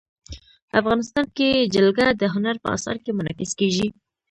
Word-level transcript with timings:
افغانستان 0.79 1.25
کې 1.37 1.49
جلګه 1.75 2.07
د 2.21 2.23
هنر 2.33 2.55
په 2.63 2.67
اثار 2.75 2.95
کې 3.03 3.11
منعکس 3.17 3.51
کېږي. 3.59 3.87